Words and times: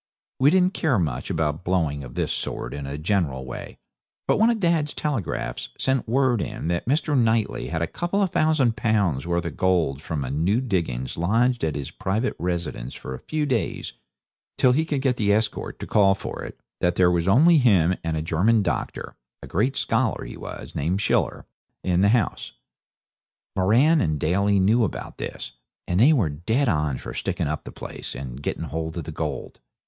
We 0.39 0.49
didn't 0.49 0.73
care 0.73 0.97
much 0.97 1.29
about 1.29 1.63
blowing 1.63 2.03
of 2.03 2.15
this 2.15 2.31
sort 2.33 2.73
in 2.73 2.87
a 2.87 2.97
general 2.97 3.45
way; 3.45 3.77
but 4.27 4.39
one 4.39 4.49
of 4.49 4.59
dad's 4.59 4.95
telegraphs 4.95 5.69
sent 5.77 6.07
word 6.07 6.41
in 6.41 6.69
that 6.69 6.87
Mr. 6.87 7.15
Knightley 7.15 7.67
had 7.67 7.83
a 7.83 7.85
couple 7.85 8.19
of 8.23 8.31
thousand 8.31 8.75
pounds 8.75 9.27
worth 9.27 9.45
of 9.45 9.55
gold 9.57 10.01
from 10.01 10.23
a 10.23 10.31
new 10.31 10.59
diggings 10.59 11.17
lodged 11.17 11.63
at 11.63 11.75
his 11.75 11.91
private 11.91 12.35
residence 12.39 12.95
for 12.95 13.13
a 13.13 13.19
few 13.19 13.45
days 13.45 13.93
till 14.57 14.71
he 14.71 14.85
could 14.85 15.01
get 15.03 15.17
the 15.17 15.31
escort 15.31 15.77
to 15.77 15.85
call 15.85 16.15
for 16.15 16.43
it; 16.43 16.59
that 16.79 16.95
there 16.95 17.11
was 17.11 17.27
only 17.27 17.59
him 17.59 17.93
and 18.03 18.17
a 18.17 18.23
German 18.23 18.63
doctor, 18.63 19.15
a 19.43 19.47
great 19.47 19.75
scholar 19.75 20.23
he 20.25 20.35
was, 20.35 20.73
named 20.73 20.99
Schiller, 20.99 21.45
in 21.83 22.01
the 22.01 22.09
house. 22.09 22.53
Moran 23.55 24.01
and 24.01 24.19
Daly 24.19 24.59
knew 24.59 24.83
about 24.83 25.19
this, 25.19 25.51
and 25.87 25.99
they 25.99 26.11
were 26.11 26.27
dead 26.29 26.67
on 26.67 26.97
for 26.97 27.13
sticking 27.13 27.45
up 27.47 27.65
the 27.65 27.71
place 27.71 28.15
and 28.15 28.41
getting 28.41 28.63
hold 28.63 28.97
of 28.97 29.03
the 29.03 29.11
gold. 29.11 29.59